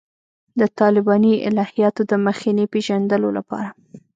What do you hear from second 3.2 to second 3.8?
لپاره.